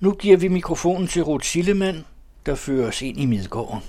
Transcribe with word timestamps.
Nu 0.00 0.12
giver 0.12 0.36
vi 0.36 0.48
mikrofonen 0.48 1.06
til 1.06 1.22
Ruth 1.24 1.44
Sillemann, 1.44 2.04
der 2.46 2.54
fører 2.54 2.88
os 2.88 3.02
ind 3.02 3.18
i 3.18 3.26
Midgården. 3.26 3.80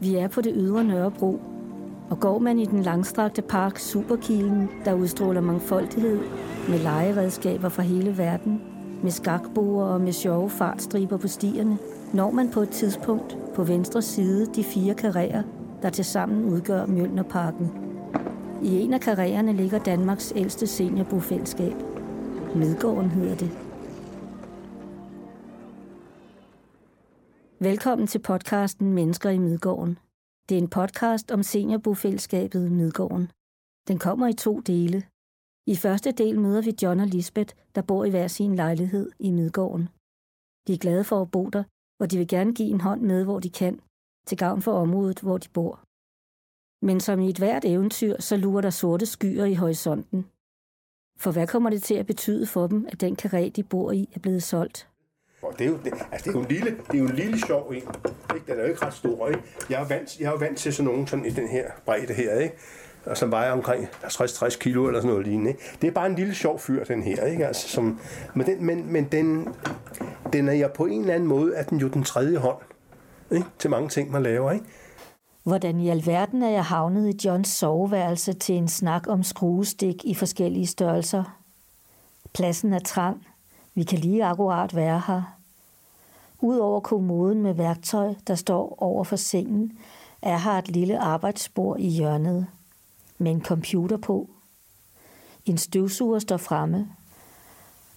Vi 0.00 0.14
er 0.14 0.28
på 0.28 0.40
det 0.40 0.52
ydre 0.56 0.84
Nørrebro, 0.84 1.40
og 2.10 2.20
går 2.20 2.38
man 2.38 2.58
i 2.58 2.66
den 2.66 2.82
langstrakte 2.82 3.42
park 3.42 3.78
Superkilen, 3.78 4.68
der 4.84 4.92
udstråler 4.92 5.40
mangfoldighed 5.40 6.20
med 6.68 6.78
legeredskaber 6.78 7.68
fra 7.68 7.82
hele 7.82 8.18
verden, 8.18 8.60
med 9.02 9.10
skakboer 9.10 9.84
og 9.84 10.00
med 10.00 10.12
sjove 10.12 10.50
fartstriber 10.50 11.16
på 11.16 11.28
stierne, 11.28 11.78
når 12.12 12.30
man 12.30 12.50
på 12.50 12.60
et 12.60 12.70
tidspunkt 12.70 13.36
på 13.54 13.64
venstre 13.64 14.02
side 14.02 14.46
de 14.54 14.64
fire 14.64 14.94
karrierer, 14.94 15.42
der 15.82 15.90
tilsammen 15.90 16.44
udgør 16.44 16.86
Mjølnerparken. 16.86 17.70
I 18.62 18.80
en 18.80 18.94
af 18.94 19.00
karriererne 19.00 19.52
ligger 19.52 19.78
Danmarks 19.78 20.32
ældste 20.36 20.66
seniorbofællesskab. 20.66 21.74
Midgården 22.56 23.10
hedder 23.10 23.36
det. 23.36 23.50
Velkommen 27.60 28.06
til 28.06 28.18
podcasten 28.18 28.92
Mennesker 28.92 29.30
i 29.30 29.38
Midgården. 29.38 29.98
Det 30.48 30.58
er 30.58 30.62
en 30.62 30.70
podcast 30.70 31.30
om 31.30 31.42
seniorbofællesskabet 31.42 32.72
Midgården. 32.72 33.30
Den 33.88 33.98
kommer 33.98 34.26
i 34.28 34.32
to 34.32 34.60
dele. 34.60 35.02
I 35.66 35.76
første 35.76 36.12
del 36.12 36.40
møder 36.40 36.62
vi 36.62 36.74
John 36.82 37.00
og 37.00 37.06
Lisbeth, 37.06 37.54
der 37.74 37.82
bor 37.82 38.04
i 38.04 38.10
hver 38.10 38.28
sin 38.28 38.54
lejlighed 38.54 39.10
i 39.18 39.30
Midgården. 39.30 39.88
De 40.66 40.72
er 40.72 40.78
glade 40.78 41.04
for 41.04 41.22
at 41.22 41.30
bo 41.30 41.48
der, 41.48 41.64
og 42.00 42.10
de 42.10 42.18
vil 42.18 42.28
gerne 42.28 42.54
give 42.54 42.68
en 42.68 42.80
hånd 42.80 43.00
med, 43.00 43.24
hvor 43.24 43.40
de 43.40 43.50
kan, 43.50 43.80
til 44.26 44.38
gavn 44.38 44.62
for 44.62 44.72
området, 44.72 45.20
hvor 45.20 45.38
de 45.38 45.48
bor. 45.48 45.82
Men 46.86 47.00
som 47.00 47.20
i 47.20 47.28
et 47.28 47.38
hvert 47.38 47.64
eventyr, 47.64 48.20
så 48.20 48.36
lurer 48.36 48.60
der 48.60 48.70
sorte 48.70 49.06
skyer 49.06 49.44
i 49.44 49.54
horisonten. 49.54 50.26
For 51.18 51.30
hvad 51.32 51.46
kommer 51.46 51.70
det 51.70 51.82
til 51.82 51.94
at 51.94 52.06
betyde 52.06 52.46
for 52.46 52.66
dem, 52.66 52.86
at 52.92 53.00
den 53.00 53.16
karé, 53.22 53.50
de 53.56 53.62
bor 53.62 53.92
i, 53.92 54.08
er 54.14 54.20
blevet 54.20 54.42
solgt? 54.42 54.88
Og 55.42 55.54
det 55.58 55.64
er 55.64 55.68
jo, 55.68 55.78
det, 55.84 55.92
altså 56.12 56.30
det 56.30 56.36
er 56.36 56.40
jo 56.40 56.40
en 56.40 56.48
lille, 56.48 56.70
det 56.70 56.94
er 56.94 56.98
jo 56.98 57.06
en 57.06 57.14
lille 57.14 57.40
sjov 57.46 57.68
en. 57.68 57.74
Ikke? 57.74 58.46
Den 58.46 58.58
er 58.58 58.62
jo 58.62 58.68
ikke 58.68 58.86
ret 58.86 58.94
stor. 58.94 59.28
Ikke? 59.28 59.42
Jeg, 59.70 59.82
er 59.82 59.88
vant, 59.88 60.20
jeg 60.20 60.26
er 60.26 60.30
jo 60.30 60.36
vant 60.36 60.58
til 60.58 60.72
sådan 60.72 60.92
nogen 60.92 61.06
sådan 61.06 61.24
i 61.24 61.30
den 61.30 61.48
her 61.48 61.70
bredde 61.84 62.14
her, 62.14 62.38
ikke? 62.38 62.54
og 63.06 63.16
som 63.16 63.30
vejer 63.30 63.52
omkring 63.52 63.88
60-60 64.04 64.58
kilo 64.58 64.86
eller 64.86 65.00
sådan 65.00 65.10
noget 65.10 65.26
lignende. 65.26 65.50
Ikke? 65.50 65.62
Det 65.82 65.88
er 65.88 65.92
bare 65.92 66.06
en 66.06 66.14
lille 66.14 66.34
sjov 66.34 66.58
fyr, 66.58 66.84
den 66.84 67.02
her. 67.02 67.26
Ikke? 67.26 67.46
Altså, 67.46 67.68
som, 67.68 68.00
men 68.34 68.46
den, 68.46 68.64
men, 68.64 68.92
men 68.92 69.04
den, 69.04 69.48
den 70.32 70.48
er 70.48 70.52
jeg 70.52 70.72
på 70.72 70.84
en 70.84 71.00
eller 71.00 71.14
anden 71.14 71.28
måde, 71.28 71.56
at 71.56 71.70
den 71.70 71.78
jo 71.78 71.88
den 71.88 72.04
tredje 72.04 72.38
hånd 72.38 72.58
ikke? 73.30 73.46
til 73.58 73.70
mange 73.70 73.88
ting, 73.88 74.10
man 74.10 74.22
laver. 74.22 74.52
Ikke? 74.52 74.66
Hvordan 75.42 75.80
i 75.80 75.88
alverden 75.88 76.42
er 76.42 76.48
jeg 76.48 76.64
havnet 76.64 77.14
i 77.14 77.26
Johns 77.26 77.48
soveværelse 77.48 78.32
til 78.32 78.54
en 78.54 78.68
snak 78.68 79.06
om 79.08 79.22
skruestik 79.22 80.04
i 80.04 80.14
forskellige 80.14 80.66
størrelser? 80.66 81.38
Pladsen 82.32 82.72
er 82.72 82.78
trang. 82.78 83.26
Vi 83.74 83.84
kan 83.84 83.98
lige 83.98 84.24
akkurat 84.24 84.76
være 84.76 85.02
her. 85.06 85.22
Udover 86.40 86.80
kommoden 86.80 87.42
med 87.42 87.54
værktøj, 87.54 88.14
der 88.26 88.34
står 88.34 88.82
over 88.82 89.04
for 89.04 89.16
sengen, 89.16 89.78
er 90.22 90.38
her 90.38 90.52
et 90.52 90.68
lille 90.68 90.98
arbejdsbord 90.98 91.80
i 91.80 91.88
hjørnet 91.88 92.46
med 93.18 93.32
en 93.32 93.44
computer 93.44 93.96
på. 93.96 94.30
En 95.44 95.58
støvsuger 95.58 96.18
står 96.18 96.36
fremme, 96.36 96.88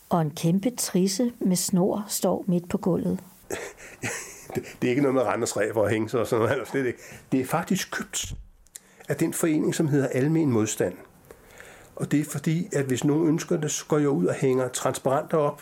og 0.09 0.21
en 0.21 0.31
kæmpe 0.31 0.69
trisse 0.69 1.31
med 1.39 1.55
snor 1.55 2.05
står 2.07 2.43
midt 2.47 2.69
på 2.69 2.77
gulvet. 2.77 3.19
det, 4.55 4.63
det 4.81 4.87
er 4.87 4.89
ikke 4.89 5.01
noget 5.01 5.15
med 5.15 5.23
Randers 5.23 5.57
Ræber 5.57 5.81
og 5.81 5.89
hænge 5.89 6.19
og 6.19 6.27
sådan 6.27 6.39
noget, 6.41 6.51
eller 6.51 6.65
slet 6.65 6.85
ikke. 6.85 6.99
Det 7.31 7.39
er 7.39 7.45
faktisk 7.45 7.91
købt 7.91 8.33
af 9.09 9.15
den 9.15 9.33
forening, 9.33 9.75
som 9.75 9.87
hedder 9.87 10.07
Almen 10.07 10.51
Modstand. 10.51 10.93
Og 11.95 12.11
det 12.11 12.19
er 12.19 12.25
fordi, 12.25 12.69
at 12.73 12.85
hvis 12.85 13.03
nogen 13.03 13.27
ønsker 13.27 13.57
det, 13.57 13.71
så 13.71 13.85
går 13.85 13.97
jeg 13.97 14.09
ud 14.09 14.25
og 14.25 14.33
hænger 14.33 14.67
transparenter 14.67 15.37
op, 15.37 15.61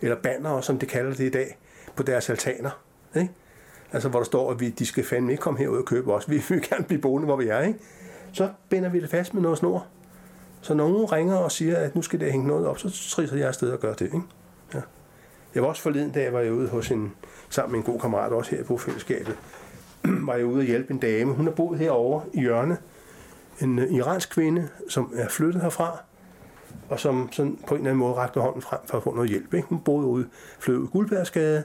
eller 0.00 0.16
banner, 0.16 0.60
som 0.60 0.78
det 0.78 0.88
kalder 0.88 1.14
det 1.14 1.24
i 1.24 1.30
dag, 1.30 1.58
på 1.96 2.02
deres 2.02 2.30
altaner. 2.30 2.70
Ikke? 3.16 3.30
Altså 3.92 4.08
hvor 4.08 4.18
der 4.18 4.24
står, 4.24 4.50
at 4.50 4.60
vi, 4.60 4.70
de 4.70 4.86
skal 4.86 5.04
fandme 5.04 5.32
ikke 5.32 5.40
komme 5.40 5.58
herud 5.58 5.78
og 5.78 5.84
købe 5.84 6.14
os. 6.14 6.30
Vi 6.30 6.42
vil 6.48 6.68
gerne 6.68 6.84
blive 6.84 7.00
boende, 7.00 7.26
hvor 7.26 7.36
vi 7.36 7.48
er. 7.48 7.60
Ikke? 7.60 7.78
Så 8.32 8.50
binder 8.68 8.88
vi 8.88 9.00
det 9.00 9.10
fast 9.10 9.34
med 9.34 9.42
noget 9.42 9.58
snor. 9.58 9.86
Så 10.62 10.74
når 10.74 10.88
nogen 10.88 11.12
ringer 11.12 11.36
og 11.36 11.52
siger, 11.52 11.76
at 11.76 11.94
nu 11.94 12.02
skal 12.02 12.20
det 12.20 12.32
hænge 12.32 12.46
noget 12.46 12.66
op, 12.66 12.78
så 12.78 13.10
trisser 13.10 13.36
jeg 13.36 13.48
afsted 13.48 13.70
og 13.70 13.80
gør 13.80 13.94
det. 13.94 14.04
Ikke? 14.04 14.20
Jeg 15.54 15.62
var 15.62 15.68
også 15.68 15.82
forleden 15.82 16.10
dag, 16.10 16.32
var 16.32 16.40
jeg 16.40 16.52
ude 16.52 16.68
hos 16.68 16.90
en, 16.90 17.12
sammen 17.48 17.72
med 17.72 17.78
en 17.78 17.92
god 17.92 18.00
kammerat, 18.00 18.32
også 18.32 18.50
her 18.50 18.74
i 18.74 18.78
fællesskabet, 18.78 19.36
var 20.26 20.34
jeg 20.34 20.46
ude 20.46 20.58
og 20.58 20.64
hjælpe 20.64 20.92
en 20.92 20.98
dame. 20.98 21.32
Hun 21.32 21.46
har 21.46 21.52
boet 21.52 21.78
herovre 21.78 22.22
i 22.32 22.40
hjørne. 22.40 22.76
En 23.60 23.78
øh, 23.78 23.92
iransk 23.92 24.30
kvinde, 24.30 24.68
som 24.88 25.12
er 25.14 25.28
flyttet 25.28 25.62
herfra, 25.62 25.98
og 26.88 27.00
som 27.00 27.28
sådan 27.32 27.58
på 27.66 27.74
en 27.74 27.80
eller 27.80 27.90
anden 27.90 27.98
måde 27.98 28.14
rakte 28.14 28.40
hånden 28.40 28.62
frem 28.62 28.80
for 28.86 28.96
at 28.96 29.02
få 29.02 29.14
noget 29.14 29.30
hjælp. 29.30 29.54
Ikke? 29.54 29.68
Hun 29.68 29.80
boede 29.80 30.06
ude, 30.06 30.28
flød 30.58 30.76
ud 30.76 30.88
Guldbærsgade, 30.88 31.64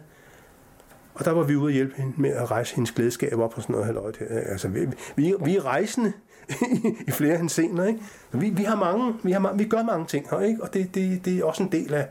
og 1.14 1.26
der 1.26 1.32
var 1.32 1.44
vi 1.44 1.56
ude 1.56 1.66
og 1.66 1.72
hjælpe 1.72 1.96
hende 1.98 2.14
med 2.22 2.30
at 2.30 2.52
rejse 2.52 2.76
hendes 2.76 2.92
glædeskab 2.92 3.40
op 3.40 3.54
og 3.56 3.62
sådan 3.62 3.74
noget 3.74 3.86
halvøjt. 3.86 4.18
Altså, 4.30 4.68
vi, 4.68 4.88
vi, 5.16 5.34
vi 5.46 5.58
er 5.58 5.66
rejsende 5.66 6.14
i 7.08 7.12
flere 7.12 7.38
henseender, 7.38 7.86
ikke? 7.86 8.00
Vi, 8.32 8.50
vi, 8.50 8.64
har 8.64 8.76
mange, 8.76 9.14
vi, 9.24 9.32
har, 9.32 9.54
vi 9.54 9.66
gør 9.66 9.84
mange 9.84 10.06
ting 10.06 10.28
her, 10.30 10.40
ikke? 10.40 10.64
Og 10.64 10.74
det, 10.74 10.96
det, 10.96 11.26
det 11.26 11.40
er 11.40 11.46
også 11.46 11.64
en 11.64 11.72
del 11.72 11.94
af, 11.94 12.08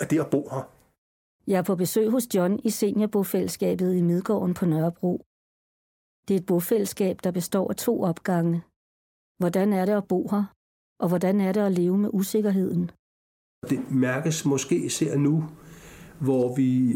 af 0.00 0.06
det 0.06 0.20
at 0.20 0.26
bo 0.26 0.48
her. 0.52 0.68
Jeg 1.46 1.58
er 1.58 1.62
på 1.62 1.76
besøg 1.76 2.10
hos 2.10 2.34
John 2.34 2.60
i 2.64 2.70
seniorbofællesskabet 2.70 3.94
i 3.94 4.02
Midgården 4.02 4.54
på 4.54 4.66
Nørrebro. 4.66 5.24
Det 6.28 6.34
er 6.34 6.38
et 6.38 6.46
bofællesskab, 6.46 7.16
der 7.24 7.30
består 7.30 7.70
af 7.70 7.76
to 7.76 8.02
opgange. 8.02 8.62
Hvordan 9.38 9.72
er 9.72 9.84
det 9.84 9.92
at 9.92 10.08
bo 10.08 10.28
her? 10.30 10.44
Og 11.00 11.08
hvordan 11.08 11.40
er 11.40 11.52
det 11.52 11.60
at 11.60 11.72
leve 11.72 11.98
med 11.98 12.10
usikkerheden? 12.12 12.90
Det 13.70 13.90
mærkes 13.90 14.44
måske 14.44 14.76
især 14.76 15.16
nu, 15.16 15.44
hvor 16.20 16.54
vi 16.56 16.90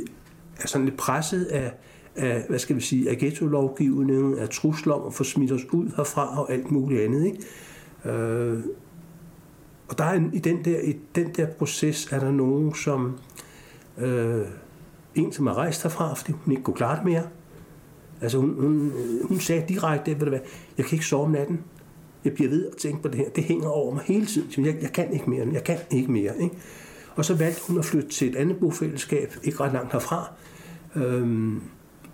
er 0.61 0.67
sådan 0.67 0.85
lidt 0.85 0.99
presset 0.99 1.45
af, 1.45 1.75
af 2.17 2.45
hvad 2.49 2.59
skal 2.59 2.77
vi 2.77 2.81
sige, 2.81 3.11
af 3.11 3.17
ghetto-lovgivningen, 3.17 4.39
af 4.39 4.49
trusler 4.49 4.95
om 4.95 5.07
at 5.07 5.15
få 5.15 5.25
smidt 5.25 5.53
os 5.53 5.73
ud 5.73 5.91
herfra 5.97 6.41
og 6.41 6.53
alt 6.53 6.71
muligt 6.71 7.01
andet. 7.01 7.25
Ikke? 7.27 8.11
Øh, 8.11 8.65
og 9.89 9.99
der 9.99 10.05
er 10.05 10.13
en, 10.13 10.35
i, 10.35 10.39
den 10.39 10.65
der, 10.65 10.81
i 10.81 10.97
den 11.15 11.33
der 11.33 11.47
proces 11.47 12.13
er 12.13 12.21
der 12.21 12.31
nogen, 12.31 12.75
som 12.75 13.19
øh, 13.99 14.47
en, 15.15 15.33
som 15.33 15.47
er 15.47 15.55
rejst 15.55 15.83
herfra, 15.83 16.15
fordi 16.15 16.33
hun 16.33 16.53
ikke 16.53 16.63
kunne 16.63 16.77
klare 16.77 16.97
det 16.97 17.05
mere. 17.05 17.23
Altså 18.21 18.39
hun, 18.39 18.55
hun, 18.59 18.93
hun 19.25 19.41
sagde 19.41 19.65
direkte, 19.69 20.11
ved 20.11 20.21
du 20.21 20.29
hvad, 20.29 20.41
jeg 20.79 20.87
kan 20.87 20.97
ikke 20.97 21.07
sove 21.07 21.25
om 21.25 21.31
natten. 21.31 21.61
Jeg 22.25 22.33
bliver 22.33 22.51
ved 22.51 22.67
at 22.67 22.77
tænke 22.77 23.03
på 23.03 23.09
det 23.09 23.17
her. 23.17 23.29
Det 23.29 23.45
hænger 23.45 23.69
over 23.69 23.95
mig 23.95 24.03
hele 24.07 24.27
tiden. 24.27 24.67
Jeg, 24.67 24.77
jeg 24.83 24.93
kan 24.93 25.13
ikke 25.13 25.31
mere. 25.31 25.47
Jeg 25.53 25.65
kan 25.65 25.79
ikke 25.91 26.13
mere. 26.13 26.33
Ikke? 26.43 26.57
Og 27.17 27.25
så 27.25 27.35
valgte 27.35 27.63
hun 27.67 27.79
at 27.79 27.85
flytte 27.85 28.09
til 28.09 28.29
et 28.29 28.37
andet 28.37 28.57
bofællesskab, 28.57 29.35
ikke 29.43 29.61
ret 29.61 29.73
langt 29.73 29.93
herfra. 29.93 30.33
Øhm, 30.97 31.61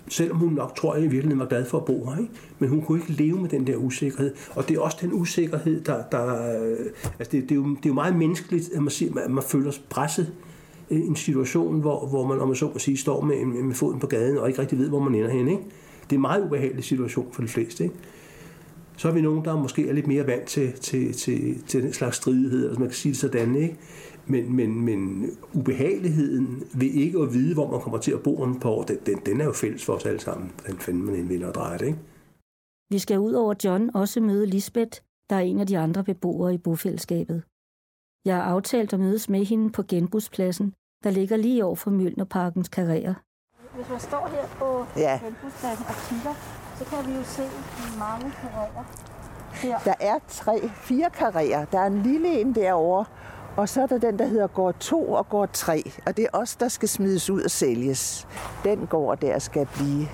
selvom 0.08 0.36
hun 0.38 0.52
nok 0.52 0.76
tror, 0.76 0.94
jeg 0.94 1.04
i 1.04 1.08
virkeligheden 1.08 1.38
var 1.38 1.46
glad 1.46 1.64
for 1.64 1.78
at 1.78 1.84
bo 1.84 2.10
her. 2.10 2.18
Ikke? 2.18 2.32
Men 2.58 2.68
hun 2.68 2.82
kunne 2.82 3.00
ikke 3.00 3.12
leve 3.12 3.40
med 3.40 3.48
den 3.48 3.66
der 3.66 3.76
usikkerhed. 3.76 4.34
Og 4.50 4.68
det 4.68 4.76
er 4.76 4.80
også 4.80 4.98
den 5.00 5.12
usikkerhed, 5.12 5.80
der... 5.80 6.02
der 6.12 6.54
øh, 6.62 6.76
altså 7.18 7.32
det, 7.32 7.42
det, 7.42 7.50
er 7.50 7.54
jo, 7.54 7.68
det 7.68 7.84
er 7.84 7.90
jo 7.90 7.94
meget 7.94 8.16
menneskeligt, 8.16 8.70
at 8.74 8.82
man, 8.82 8.90
siger, 8.90 9.20
at 9.20 9.30
man 9.30 9.42
føler 9.42 9.70
sig 9.70 9.82
presset 9.90 10.26
Øh, 10.26 10.49
Øh, 10.90 11.00
en 11.00 11.16
situation, 11.16 11.80
hvor, 11.80 12.06
hvor 12.06 12.26
man, 12.26 12.40
om 12.40 12.48
man 12.48 12.56
så 12.56 12.66
må 12.66 12.78
sige, 12.78 12.96
står 12.96 13.20
med, 13.20 13.44
med 13.44 13.74
foden 13.74 14.00
på 14.00 14.06
gaden 14.06 14.38
og 14.38 14.48
ikke 14.48 14.60
rigtig 14.60 14.78
ved, 14.78 14.88
hvor 14.88 15.00
man 15.00 15.14
ender 15.14 15.30
hen. 15.30 15.48
Ikke? 15.48 15.62
Det 16.02 16.12
er 16.12 16.16
en 16.16 16.20
meget 16.20 16.44
ubehagelig 16.44 16.84
situation 16.84 17.32
for 17.32 17.42
de 17.42 17.48
fleste. 17.48 17.84
Ikke? 17.84 17.96
Så 18.96 19.08
er 19.08 19.12
vi 19.12 19.20
nogen, 19.20 19.44
der 19.44 19.56
måske 19.56 19.88
er 19.88 19.92
lidt 19.92 20.06
mere 20.06 20.26
vant 20.26 20.46
til, 20.46 20.72
til, 20.72 21.12
til, 21.12 21.62
til 21.62 21.82
den 21.82 21.92
slags 21.92 22.16
stridighed, 22.16 22.64
altså 22.64 22.80
man 22.80 22.88
kan 22.88 22.96
sige 22.96 23.12
det 23.12 23.18
sådan, 23.20 23.54
ikke? 23.54 23.76
Men, 24.26 24.56
men, 24.56 24.80
men 24.80 25.30
ubehageligheden 25.54 26.62
ved 26.74 26.88
ikke 26.88 27.18
at 27.20 27.34
vide, 27.34 27.54
hvor 27.54 27.70
man 27.70 27.80
kommer 27.80 27.98
til 27.98 28.12
at 28.12 28.22
bo 28.22 28.42
om 28.42 28.60
på 28.60 28.70
år, 28.70 28.82
den, 28.82 28.98
den, 29.06 29.18
den 29.26 29.40
er 29.40 29.44
jo 29.44 29.52
fælles 29.52 29.84
for 29.84 29.92
os 29.92 30.06
alle 30.06 30.20
sammen. 30.20 30.52
Den 30.66 30.78
finder 30.78 31.06
man 31.06 31.14
en 31.14 31.28
vinder 31.28 31.48
og 31.48 31.54
drejer 31.54 31.78
det, 31.78 31.86
ikke? 31.86 31.98
Vi 32.90 32.98
skal 32.98 33.18
ud 33.18 33.32
over 33.32 33.54
John 33.64 33.90
også 33.94 34.20
møde 34.20 34.46
Lisbeth, 34.46 35.00
der 35.30 35.36
er 35.36 35.40
en 35.40 35.60
af 35.60 35.66
de 35.66 35.78
andre 35.78 36.04
beboere 36.04 36.54
i 36.54 36.58
bofællesskabet. 36.58 37.42
Jeg 38.24 38.36
har 38.36 38.42
aftalt 38.42 38.92
at 38.92 39.00
mødes 39.00 39.28
med 39.28 39.44
hende 39.44 39.70
på 39.70 39.82
genbrugspladsen, 39.82 40.74
der 41.04 41.10
ligger 41.10 41.36
lige 41.36 41.64
over 41.64 41.76
for 41.76 41.90
Mjølnerparkens 41.90 42.68
karriere. 42.68 43.14
Hvis 43.74 43.88
man 43.90 44.00
står 44.00 44.28
her 44.32 44.46
på 44.58 44.86
ja. 44.96 45.20
og 45.62 45.94
kigger, 46.08 46.34
så 46.78 46.84
kan 46.84 47.06
vi 47.06 47.16
jo 47.16 47.24
se 47.24 47.42
mange 47.98 48.32
karriere. 48.42 48.84
Her. 49.52 49.78
Der 49.84 49.94
er 50.00 50.18
tre, 50.28 50.68
fire 50.74 51.10
karrierer. 51.10 51.64
Der 51.64 51.78
er 51.78 51.86
en 51.86 52.02
lille 52.02 52.40
en 52.40 52.54
derovre, 52.54 53.04
og 53.56 53.68
så 53.68 53.82
er 53.82 53.86
der 53.86 53.98
den, 53.98 54.18
der 54.18 54.26
hedder 54.26 54.46
gård 54.46 54.74
2 54.80 55.12
og 55.12 55.28
gård 55.28 55.50
3. 55.52 55.92
Og 56.06 56.16
det 56.16 56.24
er 56.24 56.38
os, 56.38 56.56
der 56.56 56.68
skal 56.68 56.88
smides 56.88 57.30
ud 57.30 57.42
og 57.42 57.50
sælges. 57.50 58.28
Den 58.64 58.86
gård 58.86 59.18
der 59.18 59.38
skal 59.38 59.68
blive. 59.74 60.08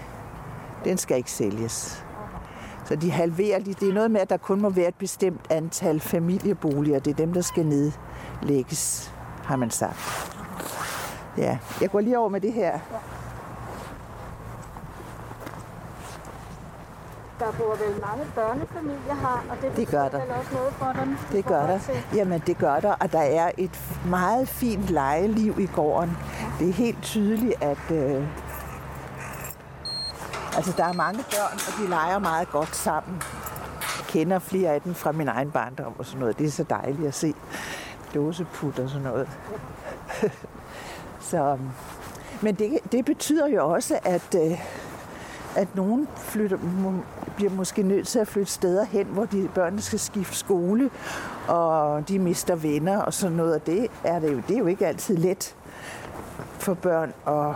Den 0.85 0.99
skal 0.99 1.17
ikke 1.17 1.31
sælges. 1.31 2.05
Så 2.85 2.97
de 2.97 3.11
halverer 3.11 3.59
lige. 3.59 3.77
Det 3.81 3.89
er 3.89 3.95
noget 3.95 4.11
med, 4.11 4.21
at 4.21 4.31
der 4.31 4.37
kun 4.37 4.61
må 4.61 4.71
være 4.71 4.89
et 4.89 4.95
bestemt 4.95 5.41
antal 5.51 6.01
familieboliger. 6.01 6.99
Det 6.99 7.11
er 7.11 7.17
dem, 7.17 7.33
der 7.33 7.41
skal 7.41 7.67
nedlægges, 7.67 9.13
har 9.45 9.57
man 9.57 9.71
sagt. 9.71 10.36
Ja, 11.39 11.59
jeg 11.81 11.91
går 11.91 12.01
lige 12.01 12.19
over 12.19 12.29
med 12.29 12.41
det 12.41 12.53
her. 12.53 12.79
der 17.39 17.53
bor 17.53 17.77
vel 17.77 18.01
mange 18.01 18.25
børnefamilier 18.35 19.15
her, 19.15 19.45
og 19.51 19.57
det, 19.63 19.77
det 19.77 19.89
gør 19.89 20.09
der. 20.09 20.21
også 20.21 20.55
noget 20.55 20.73
for 20.73 20.93
dem? 21.01 21.17
Det 21.33 21.45
gør 21.45 21.67
der. 21.67 21.79
Jamen, 22.15 22.43
det 22.47 22.59
gør 22.59 22.81
der, 22.81 22.93
og 22.93 23.13
der 23.13 23.21
er 23.21 23.51
et 23.59 23.81
meget 24.07 24.49
fint 24.49 24.89
legeliv 24.89 25.55
i 25.59 25.67
gården. 25.67 26.17
Det 26.59 26.69
er 26.69 26.73
helt 26.73 27.03
tydeligt, 27.03 27.63
at 27.63 27.91
øh, 27.91 28.27
altså, 30.57 30.73
der 30.77 30.85
er 30.85 30.93
mange 30.93 31.19
børn, 31.19 31.55
og 31.55 31.83
de 31.83 31.91
leger 31.91 32.19
meget 32.19 32.51
godt 32.51 32.77
sammen. 32.77 33.23
Jeg 33.99 34.07
kender 34.09 34.39
flere 34.39 34.71
af 34.71 34.81
dem 34.81 34.95
fra 34.95 35.13
min 35.13 35.29
egen 35.29 35.51
barndom 35.51 35.95
og 35.99 36.07
sådan 36.07 36.21
noget. 36.21 36.39
Det 36.39 36.47
er 36.47 36.51
så 36.51 36.65
dejligt 36.71 37.09
at 37.09 37.15
se 37.15 37.35
dåseput 38.15 38.79
og 38.79 38.91
sådan 38.91 39.05
noget. 39.05 39.29
Så, 41.31 41.59
men 42.43 42.55
det, 42.55 42.79
det 42.93 43.05
betyder 43.05 43.49
jo 43.49 43.69
også, 43.69 43.99
at, 44.05 44.35
øh, 44.37 44.61
at 45.57 45.69
nogen 45.75 46.09
flytter, 46.17 46.59
må, 46.59 46.93
bliver 47.37 47.53
måske 47.53 47.83
nødt 47.83 48.07
til 48.07 48.19
at 48.19 48.29
flytte 48.29 48.53
steder 48.53 48.85
hen, 48.85 49.07
hvor 49.07 49.25
de 49.25 49.49
børnene 49.55 49.83
skal 49.83 49.99
skifte 49.99 50.37
skole, 50.37 50.91
og 51.49 52.09
de 52.09 52.19
mister 52.19 52.55
venner 52.55 52.99
og 52.99 53.15
sådan 53.15 53.37
noget. 53.37 53.55
Og 53.55 53.67
det 53.67 53.89
er, 54.05 54.19
det 54.19 54.33
jo, 54.33 54.43
det 54.49 54.55
er 54.55 54.59
jo 54.59 54.67
ikke 54.67 54.87
altid 54.87 55.17
let 55.17 55.55
for 56.59 56.75
børn 56.75 57.13
og 57.25 57.55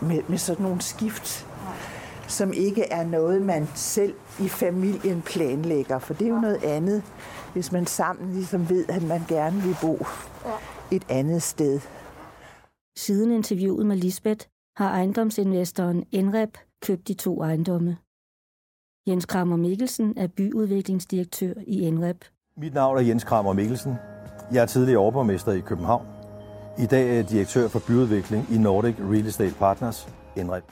med, 0.00 0.22
med 0.28 0.38
sådan 0.38 0.62
nogle 0.62 0.80
skift, 0.80 1.46
som 2.26 2.52
ikke 2.52 2.92
er 2.92 3.04
noget, 3.04 3.42
man 3.42 3.68
selv 3.74 4.14
i 4.38 4.48
familien 4.48 5.22
planlægger. 5.22 5.98
For 5.98 6.14
det 6.14 6.24
er 6.24 6.30
jo 6.30 6.40
noget 6.40 6.64
andet, 6.64 7.02
hvis 7.52 7.72
man 7.72 7.86
sammen 7.86 8.32
ligesom 8.32 8.68
ved, 8.70 8.84
at 8.88 9.02
man 9.02 9.24
gerne 9.28 9.62
vil 9.62 9.76
bo 9.80 10.06
et 10.90 11.02
andet 11.08 11.42
sted. 11.42 11.80
Siden 13.06 13.30
interviewet 13.30 13.86
med 13.86 13.96
Lisbeth 13.96 14.46
har 14.76 14.90
ejendomsinvestoren 14.90 16.04
Enrep 16.12 16.58
købt 16.82 17.08
de 17.08 17.14
to 17.14 17.42
ejendomme. 17.42 17.96
Jens 19.08 19.26
Krammer 19.26 19.56
Mikkelsen 19.56 20.18
er 20.18 20.26
byudviklingsdirektør 20.26 21.54
i 21.66 21.80
Enrep. 21.80 22.24
Mit 22.56 22.74
navn 22.74 22.98
er 22.98 23.02
Jens 23.02 23.24
Krammer 23.24 23.52
Mikkelsen. 23.52 23.94
Jeg 24.52 24.62
er 24.62 24.66
tidligere 24.66 25.00
overborgmester 25.00 25.52
i 25.52 25.60
København. 25.60 26.06
I 26.78 26.86
dag 26.86 27.08
er 27.10 27.14
jeg 27.14 27.30
direktør 27.30 27.68
for 27.68 27.80
byudvikling 27.86 28.46
i 28.52 28.58
Nordic 28.58 28.94
Real 28.98 29.26
Estate 29.26 29.54
Partners, 29.58 30.08
Enrep. 30.36 30.64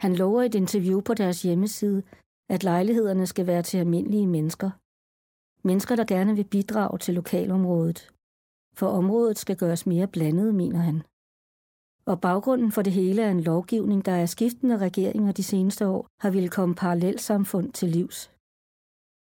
Han 0.00 0.14
lover 0.14 0.42
et 0.42 0.54
interview 0.54 1.00
på 1.00 1.14
deres 1.14 1.42
hjemmeside, 1.42 2.02
at 2.48 2.64
lejlighederne 2.64 3.26
skal 3.26 3.46
være 3.46 3.62
til 3.62 3.78
almindelige 3.78 4.26
mennesker. 4.26 4.70
Mennesker, 5.66 5.96
der 5.96 6.04
gerne 6.04 6.34
vil 6.36 6.44
bidrage 6.44 6.98
til 6.98 7.14
lokalområdet. 7.14 8.10
For 8.74 8.86
området 8.86 9.38
skal 9.38 9.56
gøres 9.56 9.86
mere 9.86 10.06
blandet, 10.06 10.54
mener 10.54 10.78
han. 10.78 11.02
Og 12.06 12.20
baggrunden 12.20 12.72
for 12.72 12.82
det 12.82 12.92
hele 12.92 13.22
er 13.22 13.30
en 13.30 13.40
lovgivning, 13.40 14.04
der 14.04 14.12
er 14.12 14.26
skiftende 14.26 14.78
regeringer 14.78 15.32
de 15.32 15.42
seneste 15.42 15.86
år 15.86 16.06
har 16.22 16.30
ville 16.30 16.48
komme 16.48 16.74
parallelsamfund 16.74 17.72
til 17.72 17.88
livs. 17.88 18.30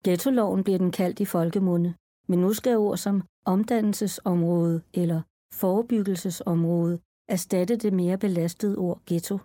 Ghettoloven 0.05 0.65
bliver 0.65 0.79
den 0.79 0.91
kaldt 0.91 1.21
i 1.21 1.25
folkemunde, 1.25 1.95
men 2.29 2.39
nu 2.39 2.53
skal 2.53 2.77
ord 2.77 2.97
som 2.97 3.23
omdannelsesområde 3.45 4.83
eller 4.95 5.21
forebyggelsesområde 5.55 7.01
erstatte 7.29 7.77
det 7.77 7.93
mere 7.93 8.19
belastede 8.19 8.79
ord 8.79 9.01
ghetto. 9.07 9.39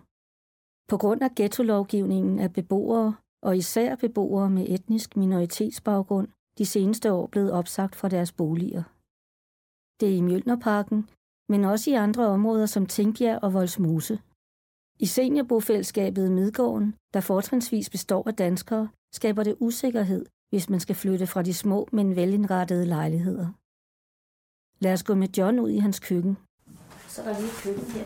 På 0.88 0.96
grund 0.96 1.22
af 1.22 1.30
ghetto-lovgivningen 1.36 2.38
er 2.38 2.48
beboere, 2.48 3.16
og 3.42 3.56
især 3.56 3.96
beboere 3.96 4.50
med 4.50 4.66
etnisk 4.68 5.16
minoritetsbaggrund, 5.16 6.28
de 6.58 6.66
seneste 6.66 7.12
år 7.12 7.26
blevet 7.26 7.52
opsagt 7.52 7.94
fra 7.96 8.08
deres 8.08 8.32
boliger. 8.32 8.82
Det 10.00 10.08
er 10.12 10.16
i 10.16 10.20
Mjølnerparken, 10.20 11.08
men 11.48 11.64
også 11.64 11.90
i 11.90 11.94
andre 11.94 12.26
områder 12.26 12.66
som 12.66 12.86
Tingbjerg 12.86 13.38
og 13.42 13.54
Voldsmose. 13.54 14.18
I 14.98 15.06
seniorbofællesskabet 15.06 16.32
Midgården, 16.32 16.94
der 17.14 17.20
fortrinsvis 17.20 17.90
består 17.90 18.28
af 18.28 18.34
danskere, 18.34 18.88
skaber 19.12 19.42
det 19.42 19.56
usikkerhed, 19.60 20.26
hvis 20.50 20.70
man 20.70 20.80
skal 20.80 20.94
flytte 20.94 21.26
fra 21.26 21.42
de 21.42 21.54
små, 21.54 21.88
men 21.92 22.16
velindrettede 22.16 22.86
lejligheder. 22.86 23.48
Lad 24.78 24.92
os 24.92 25.02
gå 25.02 25.14
med 25.14 25.28
John 25.38 25.58
ud 25.58 25.70
i 25.70 25.78
hans 25.78 26.00
køkken. 26.00 26.36
Så 27.08 27.22
er 27.22 27.32
der 27.32 27.40
lige 27.40 27.50
et 27.50 27.60
køkken 27.62 27.84
her. 27.84 28.04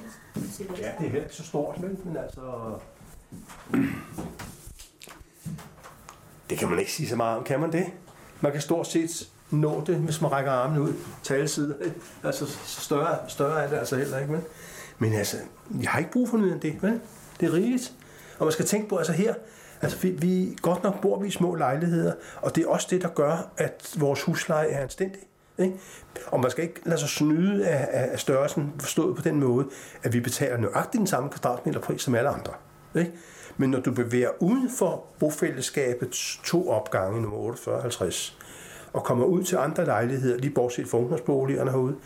Ja, 0.76 0.93
det 0.99 1.06
er 1.06 1.11
heller 1.11 1.23
ikke 1.23 1.35
så 1.35 1.43
stort, 1.43 1.81
men, 1.81 1.99
men 2.05 2.17
altså... 2.17 2.75
Det 6.50 6.58
kan 6.58 6.69
man 6.69 6.79
ikke 6.79 6.93
sige 6.93 7.08
så 7.08 7.17
meget 7.17 7.38
om, 7.38 7.44
kan 7.44 7.61
man 7.61 7.73
det? 7.73 7.87
Man 8.40 8.52
kan 8.52 8.61
stort 8.61 8.87
set 8.87 9.32
nå 9.50 9.83
det, 9.87 9.97
hvis 9.97 10.21
man 10.21 10.33
rækker 10.33 10.53
armen 10.53 10.79
ud 10.79 10.93
til 11.23 11.35
alle 11.35 11.49
sider. 11.49 11.75
Altså, 12.25 12.47
større, 12.65 13.19
større 13.29 13.65
er 13.65 13.69
det 13.69 13.77
altså 13.77 13.97
heller 13.97 14.19
ikke, 14.19 14.33
men, 14.33 14.43
men 14.99 15.12
altså, 15.12 15.37
jeg 15.83 15.91
har 15.91 15.99
ikke 15.99 16.11
brug 16.11 16.29
for 16.29 16.37
noget 16.37 16.53
end 16.53 16.61
det, 16.61 16.83
vel? 16.83 17.00
Det 17.41 17.49
er 17.49 17.53
rigeligt. 17.53 17.93
Og 18.39 18.47
man 18.47 18.53
skal 18.53 18.65
tænke 18.65 18.89
på, 18.89 18.97
altså 18.97 19.12
her, 19.12 19.35
altså 19.83 19.99
vi, 19.99 20.11
vi 20.11 20.56
godt 20.62 20.83
nok 20.83 21.00
bor 21.00 21.21
vi 21.21 21.27
i 21.27 21.31
små 21.31 21.55
lejligheder, 21.55 22.12
og 22.43 22.56
det 22.56 22.65
er 22.65 22.69
også 22.69 22.87
det, 22.91 23.03
der 23.03 23.09
gør, 23.09 23.50
at 23.56 23.95
vores 23.99 24.23
husleje 24.23 24.69
er 24.69 24.83
anstændig. 24.83 25.21
Ikke? 25.59 25.75
Og 26.27 26.41
man 26.41 26.50
skal 26.50 26.65
ikke 26.65 26.81
lade 26.85 27.00
sig 27.00 27.09
snyde 27.09 27.69
af, 27.69 28.09
af 28.12 28.19
størrelsen, 28.19 28.73
forstået 28.81 29.17
på 29.17 29.23
den 29.23 29.41
måde, 29.41 29.67
at 30.03 30.12
vi 30.12 30.21
betaler 30.21 30.56
nøjagtigt 30.56 30.99
den 30.99 31.06
samme 31.06 31.31
kvadratmeterpris 31.31 32.03
som 32.03 32.15
alle 32.15 32.29
andre. 32.29 32.53
Ikke? 32.97 33.12
Men 33.56 33.71
når 33.71 33.81
du 33.81 33.93
bevæger 33.93 34.31
uden 34.41 34.71
for 34.79 35.05
bofællesskabets 35.19 36.41
to 36.45 36.71
opgange, 36.71 37.23
nummer 37.23 37.39
48 37.39 37.81
50, 37.81 38.39
og 38.99 39.05
kommer 39.05 39.25
ud 39.25 39.43
til 39.43 39.56
andre 39.56 39.85
lejligheder, 39.85 40.39
lige 40.39 40.50
bortset 40.50 40.89
fra 40.89 40.99
ungdomsboligerne 40.99 41.71
herude, 41.71 41.97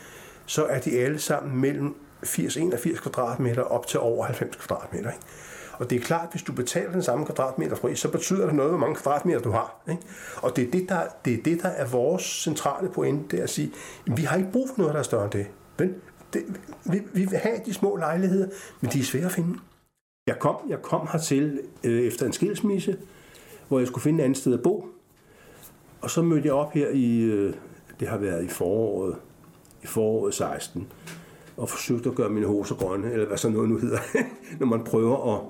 så 0.46 0.64
er 0.64 0.80
de 0.80 0.90
alle 0.98 1.18
sammen 1.18 1.60
mellem 1.60 1.94
80-81 2.26 3.00
kvadratmeter 3.00 3.62
op 3.62 3.86
til 3.86 4.00
over 4.00 4.24
90 4.24 4.56
kvadratmeter. 4.56 5.10
Ikke? 5.10 5.24
Og 5.72 5.90
det 5.90 5.96
er 5.96 6.00
klart, 6.00 6.24
at 6.24 6.30
hvis 6.30 6.42
du 6.42 6.52
betaler 6.52 6.92
den 6.92 7.02
samme 7.02 7.26
kvadratmeterpris, 7.26 7.98
så 7.98 8.10
betyder 8.10 8.46
det 8.46 8.54
noget, 8.54 8.70
hvor 8.70 8.78
mange 8.78 8.94
kvadratmeter 8.94 9.40
du 9.40 9.50
har. 9.50 9.82
Ikke? 9.90 10.02
Og 10.36 10.56
det 10.56 10.66
er 10.66 10.70
det, 10.70 10.88
der, 10.88 11.00
det 11.24 11.34
er 11.38 11.42
det, 11.42 11.62
der 11.62 11.68
er 11.68 11.86
vores 11.86 12.22
centrale 12.22 12.88
pointe, 12.88 13.24
det 13.30 13.38
er 13.38 13.42
at 13.42 13.50
sige, 13.50 13.72
at 14.06 14.16
vi 14.16 14.22
har 14.22 14.36
ikke 14.36 14.52
brug 14.52 14.68
for 14.68 14.74
noget, 14.78 14.94
der 14.94 15.00
er 15.00 15.04
større 15.04 15.24
end 15.24 15.32
det. 15.32 15.46
Men 15.78 15.94
det 16.32 16.42
vi, 16.84 17.02
vi 17.12 17.24
vil 17.24 17.38
have 17.38 17.60
de 17.66 17.74
små 17.74 17.96
lejligheder, 17.96 18.48
men 18.80 18.92
de 18.92 18.98
er 19.00 19.04
svære 19.04 19.24
at 19.24 19.32
finde. 19.32 19.58
Jeg 20.26 20.38
kom, 20.38 20.56
jeg 20.68 20.82
kom 20.82 21.08
hertil 21.12 21.60
øh, 21.84 22.02
efter 22.02 22.26
en 22.26 22.32
skilsmisse, 22.32 22.96
hvor 23.68 23.78
jeg 23.78 23.88
skulle 23.88 24.02
finde 24.02 24.20
et 24.20 24.24
andet 24.24 24.38
sted 24.38 24.54
at 24.54 24.62
bo. 24.62 24.91
Og 26.02 26.10
så 26.10 26.22
mødte 26.22 26.46
jeg 26.46 26.54
op 26.54 26.72
her 26.72 26.88
i, 26.88 27.20
øh, 27.20 27.54
det 28.00 28.08
har 28.08 28.18
været 28.18 28.44
i 28.44 28.48
foråret, 28.48 29.16
i 29.82 29.86
foråret 29.86 30.34
16, 30.34 30.86
og 31.56 31.68
forsøgte 31.68 32.08
at 32.08 32.14
gøre 32.14 32.30
mine 32.30 32.46
hoser 32.46 32.74
grønne, 32.74 33.12
eller 33.12 33.26
hvad 33.26 33.36
så 33.36 33.48
noget 33.48 33.68
nu 33.68 33.78
hedder, 33.78 33.98
når 34.60 34.66
man 34.66 34.84
prøver 34.84 35.34
at, 35.34 35.40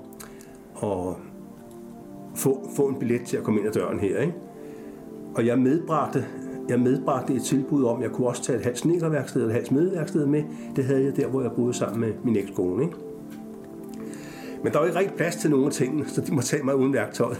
at 0.83 1.15
få, 2.35 2.69
få 2.75 2.87
en 2.87 2.99
billet 2.99 3.21
til 3.25 3.37
at 3.37 3.43
komme 3.43 3.59
ind 3.59 3.67
ad 3.67 3.73
døren 3.73 3.99
her. 3.99 4.19
Ikke? 4.19 4.33
Og 5.35 5.45
jeg 5.45 5.59
medbragte, 5.59 6.25
jeg 6.69 6.79
medbragte 6.79 7.33
et 7.33 7.43
tilbud 7.43 7.83
om, 7.83 7.97
at 7.97 8.03
jeg 8.03 8.11
kunne 8.11 8.27
også 8.27 8.43
tage 8.43 8.57
et 8.57 8.63
halvt 8.63 8.77
snekerværksted 8.77 9.41
eller 9.41 9.49
et 9.49 9.53
halvt 9.53 9.67
smedeværksted 9.67 10.25
med. 10.25 10.43
Det 10.75 10.85
havde 10.85 11.03
jeg 11.03 11.15
der, 11.15 11.27
hvor 11.27 11.41
jeg 11.41 11.51
boede 11.51 11.73
sammen 11.73 11.99
med 11.99 12.13
min 12.23 12.35
ekskone. 12.35 12.83
Ikke? 12.83 12.95
Men 14.63 14.73
der 14.73 14.79
er 14.79 14.83
jo 14.83 14.87
ikke 14.87 14.99
rigtig 14.99 15.17
plads 15.17 15.35
til 15.35 15.49
nogen 15.49 15.65
af 15.65 15.71
tingene, 15.71 16.09
så 16.09 16.21
de 16.21 16.33
må 16.33 16.41
tage 16.41 16.63
mig 16.63 16.75
uden 16.75 16.93
værktøj. 16.93 17.35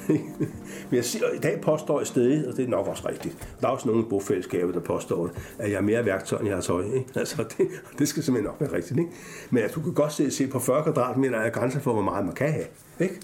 Men 0.90 0.96
jeg 0.96 1.06
siger, 1.06 1.30
i 1.30 1.38
dag 1.38 1.62
påstår 1.62 2.00
jeg 2.00 2.08
stadig, 2.08 2.48
og 2.48 2.58
det 2.58 2.66
er 2.66 2.70
nok 2.70 2.88
også 2.88 3.08
rigtigt. 3.10 3.56
Der 3.62 3.68
er 3.68 3.72
også 3.72 3.88
nogle 3.88 4.06
bofællesskaber, 4.10 4.72
der 4.72 4.80
påstår, 4.80 5.30
at 5.60 5.72
jeg 5.72 5.78
er 5.78 5.82
mere 5.82 6.06
værktøj, 6.06 6.40
end 6.40 6.48
jeg 6.48 6.58
har 6.58 6.62
tøj. 6.62 6.84
Ikke? 6.84 7.06
Altså, 7.16 7.44
det, 7.58 7.68
det 8.00 8.08
skal 8.08 8.24
simpelthen 8.24 8.46
nok 8.52 8.62
være 8.62 8.74
rigtigt. 8.74 9.00
Ikke? 9.00 9.12
Men 9.50 9.64
at 9.64 9.76
du 9.76 9.82
kan 9.82 9.94
godt 9.94 10.14
se, 10.14 10.32
se 10.32 10.48
på 10.48 10.60
40 10.60 10.84
kvadratmeter 10.84 11.38
er 11.38 11.50
grænser 11.50 11.80
for, 11.80 11.94
hvor 11.94 12.02
meget 12.02 12.26
man 12.26 12.36
kan 12.36 12.52
have. 12.52 12.66
Ikke? 13.00 13.20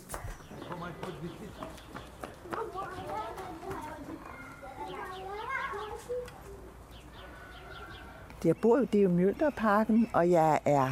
Jeg 8.46 8.58
bor 8.58 8.78
jo, 8.78 8.84
det 8.84 9.00
er 9.00 9.04
jo 9.04 9.10
Mjølterparken, 9.10 10.10
og 10.14 10.32
jeg 10.32 10.60
er 10.66 10.90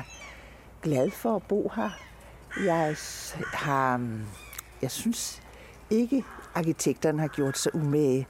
glad 0.81 1.11
for 1.11 1.35
at 1.35 1.43
bo 1.43 1.71
her. 1.75 2.06
Jeg 2.65 2.95
har, 3.53 3.97
mm, 3.97 4.21
jeg 4.81 4.91
synes 4.91 5.41
ikke, 5.89 6.23
arkitekterne 6.55 7.21
har 7.21 7.27
gjort 7.27 7.57
sig 7.57 7.75
umage, 7.75 8.27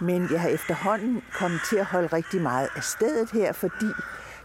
men 0.00 0.28
jeg 0.30 0.40
har 0.40 0.48
efterhånden 0.48 1.22
kommet 1.32 1.60
til 1.68 1.76
at 1.76 1.84
holde 1.84 2.06
rigtig 2.06 2.42
meget 2.42 2.68
af 2.76 2.82
stedet 2.82 3.30
her, 3.30 3.52
fordi 3.52 3.86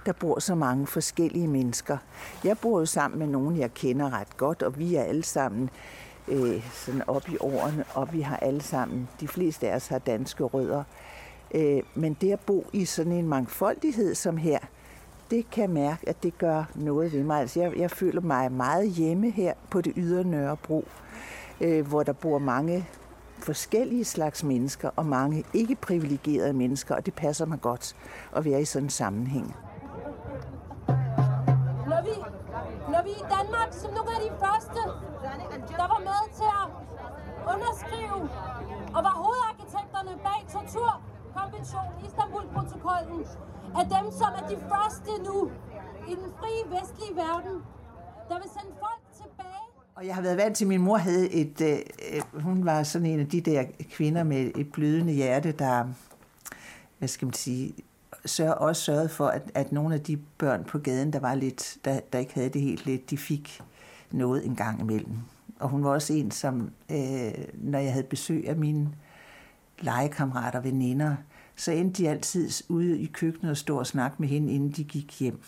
der 0.06 0.14
bor 0.14 0.40
så 0.40 0.56
mange 0.56 0.88
forskellige 0.88 1.48
mennesker. 1.48 1.98
Jeg 2.44 2.58
bor 2.58 2.80
jo 2.80 2.86
sammen 2.86 3.20
med 3.20 3.28
nogen, 3.28 3.58
jeg 3.58 3.74
kender 3.74 4.20
ret 4.20 4.38
godt, 4.38 4.64
og 4.64 4.80
vi 4.80 4.96
er 4.96 5.04
alle 5.04 5.24
sammen 5.24 5.70
øh, 6.28 6.72
sådan 6.74 7.04
op 7.08 7.30
i 7.30 7.38
årene, 7.40 7.84
og 7.94 8.14
vi 8.14 8.22
har 8.22 8.38
alle 8.38 8.62
sammen, 8.62 9.10
de 9.20 9.28
fleste 9.28 9.70
af 9.70 9.76
os 9.76 9.88
har 9.88 10.00
danske 10.00 10.44
rødder. 10.44 10.84
Øh, 11.54 11.84
men 11.96 12.14
det 12.14 12.32
at 12.32 12.40
bo 12.40 12.70
i 12.74 12.86
sådan 12.86 13.12
en 13.12 13.28
mangfoldighed 13.28 14.16
som 14.16 14.38
her, 14.38 14.60
det 15.32 15.50
kan 15.50 15.62
jeg 15.62 15.70
mærke, 15.70 16.10
at 16.10 16.24
det 16.24 16.38
gør 16.38 16.64
noget 16.76 17.14
ved 17.14 17.24
mig. 17.24 17.40
Altså 17.40 17.60
jeg, 17.62 17.78
jeg 17.78 17.92
føler 17.92 18.22
mig 18.22 18.52
meget 18.52 18.90
hjemme 18.90 19.30
her 19.30 19.54
på 19.70 19.82
det 19.82 19.94
ydre 19.96 20.24
Nørrebro, 20.24 20.88
øh, 21.62 21.88
hvor 21.88 22.04
der 22.04 22.14
bor 22.14 22.40
mange 22.40 22.88
forskellige 23.40 24.06
slags 24.06 24.44
mennesker 24.44 24.90
og 24.96 25.06
mange 25.06 25.44
ikke 25.54 25.76
privilegerede 25.76 26.54
mennesker, 26.54 26.96
og 26.96 27.06
det 27.06 27.14
passer 27.14 27.46
mig 27.46 27.62
godt 27.62 27.96
at 28.36 28.46
være 28.46 28.62
i 28.62 28.66
sådan 28.66 28.86
en 28.86 28.90
sammenhæng. 28.90 29.56
Når 31.92 32.02
vi, 32.04 32.14
når 32.94 33.04
vi 33.04 33.10
i 33.10 33.26
Danmark 33.38 33.70
som 33.72 33.94
nogle 33.94 34.12
af 34.16 34.22
de 34.22 34.32
første, 34.46 34.82
der 35.80 35.88
var 35.94 36.02
med 36.10 36.22
til 36.40 36.50
at 36.62 36.68
underskrive 37.54 38.30
og 38.96 39.02
var 39.08 39.16
hovedarkitekterne 39.24 40.12
bag 40.28 40.40
torturkonventionen, 40.54 41.94
Istanbul-protokollen, 42.82 43.26
er 43.76 44.02
dem, 44.02 44.12
som 44.12 44.28
er 44.38 44.48
de 44.48 44.56
første 44.56 45.24
nu 45.24 45.52
i 46.08 46.16
den 46.16 46.32
frie 46.40 46.80
vestlige 46.80 47.16
verden, 47.16 47.62
der 48.30 48.36
vil 48.36 48.50
sende 48.60 48.76
folk 48.80 49.02
tilbage. 49.14 49.66
Og 49.96 50.06
jeg 50.06 50.16
har 50.16 50.22
været 50.22 50.38
vant 50.38 50.56
til, 50.58 50.66
at 50.66 50.70
min 50.70 50.82
mor 50.82 50.98
havde 50.98 51.32
et... 51.32 51.62
Øh, 51.62 51.80
øh, 52.14 52.42
hun 52.44 52.66
var 52.66 52.84
sådan 52.84 53.08
en 53.08 53.20
af 53.20 53.28
de 53.28 53.42
der 53.42 53.64
kvinder 53.92 54.24
med 54.24 54.52
et 54.56 54.72
blødende 54.72 55.14
hjerte, 55.14 55.52
der, 55.52 55.88
hvad 56.98 57.08
skal 57.08 57.26
man 57.26 57.34
sige, 57.34 57.74
sørg, 58.26 58.54
også 58.54 58.82
sørgede 58.82 59.10
for, 59.10 59.28
at, 59.28 59.52
at 59.54 59.72
nogle 59.72 59.96
af 59.96 60.02
de 60.02 60.18
børn 60.38 60.64
på 60.64 60.78
gaden, 60.78 61.14
der 61.14 61.20
var 61.20 61.36
lidt, 61.36 61.78
der, 61.86 62.00
der 62.14 62.20
ikke 62.20 62.34
havde 62.34 62.50
det 62.50 62.62
helt 62.62 62.86
lidt, 62.86 63.10
de 63.10 63.18
fik 63.18 63.62
noget 64.12 64.46
en 64.46 64.56
gang 64.56 64.82
imellem. 64.82 65.18
Og 65.60 65.70
hun 65.70 65.84
var 65.84 65.90
også 65.90 66.14
en, 66.14 66.32
som, 66.32 66.72
øh, 66.92 67.32
når 67.54 67.80
jeg 67.80 67.92
havde 67.92 68.08
besøg 68.08 68.50
af 68.50 68.56
mine 68.56 68.90
legekammerater 69.80 70.60
og 70.60 70.66
veninder, 70.66 71.16
så 71.55 71.72
endte 71.72 72.03
de 72.03 72.10
altid 72.10 72.50
ude 72.70 73.00
i 73.00 73.05
køkkenet 73.05 73.51
og 73.51 73.58
stå 73.58 73.79
og 73.79 73.88
snakke 73.88 74.15
med 74.20 74.27
hende, 74.27 74.53
inden 74.53 74.72
de 74.72 74.84
gik 74.84 75.20
hjem. 75.20 75.41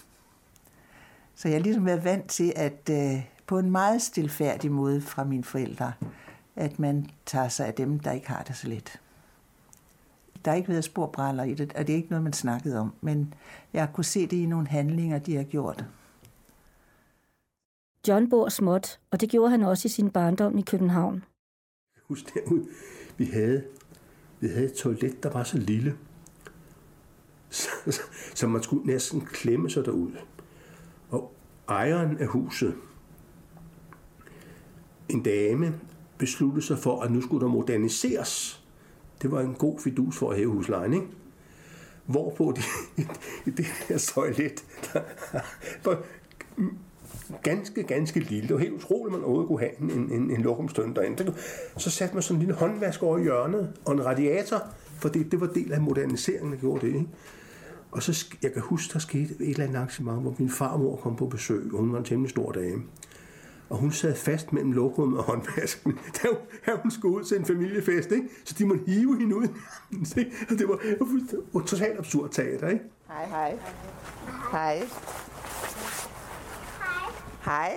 Så 1.35 1.47
jeg 1.47 1.57
har 1.57 1.63
ligesom 1.63 1.85
været 1.85 2.03
vant 2.03 2.29
til, 2.29 2.53
at 2.55 2.89
øh, 2.91 3.23
på 3.47 3.59
en 3.59 3.71
meget 3.71 4.01
stilfærdig 4.01 4.71
måde 4.71 5.01
fra 5.01 5.23
mine 5.23 5.43
forældre, 5.43 5.93
at 6.55 6.79
man 6.79 7.09
tager 7.25 7.47
sig 7.47 7.67
af 7.67 7.73
dem, 7.73 7.99
der 7.99 8.11
ikke 8.11 8.27
har 8.27 8.43
det 8.43 8.55
så 8.55 8.67
let. 8.67 8.99
Der 10.45 10.51
har 10.51 10.55
ikke 10.55 10.69
været 10.69 10.83
sporbræller 10.83 11.43
i 11.43 11.53
det, 11.53 11.73
og 11.73 11.87
det 11.87 11.93
er 11.93 11.97
ikke 11.97 12.09
noget, 12.09 12.23
man 12.23 12.33
snakkede 12.33 12.79
om, 12.79 12.93
men 13.01 13.33
jeg 13.73 13.89
kunne 13.93 14.03
se 14.03 14.27
det 14.27 14.37
i 14.37 14.45
nogle 14.45 14.67
handlinger, 14.67 15.19
de 15.19 15.35
har 15.35 15.43
gjort. 15.43 15.85
John 18.07 18.29
bor 18.29 18.49
småt, 18.49 18.99
og 19.11 19.21
det 19.21 19.29
gjorde 19.29 19.51
han 19.51 19.63
også 19.63 19.85
i 19.87 19.89
sin 19.89 20.09
barndom 20.09 20.57
i 20.57 20.61
København. 20.61 21.23
Husk 22.03 22.33
derude, 22.33 22.67
vi 23.17 23.25
havde, 23.25 23.63
vi 24.43 24.47
havde 24.47 24.65
et 24.65 24.73
toilet, 24.73 25.23
der 25.23 25.29
var 25.29 25.43
så 25.43 25.57
lille, 25.57 25.97
så, 27.49 27.69
så, 27.89 28.01
så 28.35 28.47
man 28.47 28.63
skulle 28.63 28.85
næsten 28.85 29.21
klemme 29.21 29.69
sig 29.69 29.85
derud. 29.85 30.11
Og 31.09 31.33
ejeren 31.67 32.17
af 32.17 32.27
huset, 32.27 32.75
en 35.09 35.23
dame, 35.23 35.79
besluttede 36.17 36.61
sig 36.61 36.79
for, 36.79 37.01
at 37.01 37.11
nu 37.11 37.21
skulle 37.21 37.45
der 37.45 37.51
moderniseres. 37.51 38.63
Det 39.21 39.31
var 39.31 39.41
en 39.41 39.53
god 39.53 39.79
fidus 39.79 40.17
for 40.17 40.31
at 40.31 40.37
hæve 40.37 40.51
huslejen, 40.51 40.93
ikke? 40.93 41.07
Hvorpå 42.05 42.53
det, 42.55 42.63
det 43.57 43.65
her 43.65 43.97
toilet, 43.97 44.65
der 45.83 45.95
ganske, 47.43 47.83
ganske 47.83 48.19
lille. 48.19 48.47
Det 48.47 48.53
var 48.53 48.59
helt 48.59 48.73
utroligt, 48.73 49.11
man 49.11 49.23
overhovedet 49.23 49.47
kunne 49.47 49.59
have 49.59 49.81
en, 49.81 50.11
en, 50.11 50.31
en 50.31 50.41
lokumstønd 50.41 50.95
derinde. 50.95 51.33
Så 51.77 51.89
satte 51.89 52.15
man 52.15 52.23
sådan 52.23 52.35
en 52.35 52.39
lille 52.39 52.55
håndvask 52.55 53.03
over 53.03 53.19
hjørnet 53.19 53.73
og 53.85 53.93
en 53.93 54.05
radiator, 54.05 54.63
for 54.99 55.09
det, 55.09 55.31
det 55.31 55.41
var 55.41 55.47
del 55.47 55.73
af 55.73 55.81
moderniseringen, 55.81 56.51
der 56.51 56.57
gjorde 56.57 56.87
det. 56.87 56.93
Ikke? 56.93 57.07
Og 57.91 58.03
så, 58.03 58.25
jeg 58.41 58.53
kan 58.53 58.61
huske, 58.61 58.93
der 58.93 58.99
skete 58.99 59.33
et 59.39 59.49
eller 59.49 59.63
andet 59.63 59.75
arrangement, 59.75 60.21
hvor 60.21 60.35
min 60.37 60.49
farmor 60.49 60.95
kom 60.95 61.15
på 61.15 61.25
besøg, 61.27 61.73
og 61.73 61.79
hun 61.79 61.91
var 61.91 61.97
en 61.97 62.05
temmelig 62.05 62.29
stor 62.29 62.51
dame. 62.51 62.83
Og 63.69 63.77
hun 63.77 63.91
sad 63.91 64.15
fast 64.15 64.53
mellem 64.53 64.71
lokummet 64.71 65.19
og 65.19 65.23
håndvasken, 65.23 65.91
da 66.23 66.27
hun, 66.27 66.37
da 66.65 66.71
hun 66.81 66.91
skulle 66.91 67.15
ud 67.15 67.23
til 67.23 67.37
en 67.37 67.45
familiefest, 67.45 68.11
ikke? 68.11 68.27
Så 68.43 68.55
de 68.57 68.65
måtte 68.65 68.83
hive 68.87 69.19
hende 69.19 69.35
ud. 69.35 69.47
og 70.51 70.59
det 70.59 70.67
var, 70.67 70.75
det 70.75 71.39
var 71.53 71.61
totalt 71.61 71.99
absurd 71.99 72.29
teater, 72.29 72.69
ikke? 72.69 72.83
Hej, 73.07 73.25
hej. 73.25 73.57
Hej. 74.51 74.87
Hej. 77.45 77.73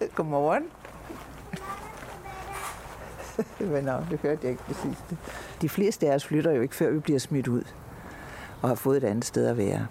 Godmorgen. 0.16 0.62
Men 3.72 3.84
nå, 3.84 3.92
det 4.10 4.18
hørte 4.22 4.40
jeg 4.42 4.50
ikke 4.50 4.62
præcis. 4.62 4.98
De 5.60 5.68
fleste 5.68 6.10
af 6.10 6.14
os 6.14 6.26
flytter 6.26 6.52
jo 6.52 6.62
ikke, 6.62 6.74
før 6.74 6.90
vi 6.90 6.98
bliver 6.98 7.18
smidt 7.18 7.48
ud 7.48 7.62
og 8.62 8.68
har 8.68 8.74
fået 8.74 8.96
et 8.96 9.04
andet 9.04 9.24
sted 9.24 9.46
at 9.46 9.56
være. 9.56 9.86